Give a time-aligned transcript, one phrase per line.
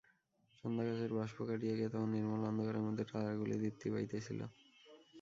[0.53, 4.39] সন্ধ্যাকাশের বাষ্প কাটিয়া গিয়া তখন নির্মল অন্ধকারের মধ্যে তারাগুলি দীপ্তি পাইতেছিল।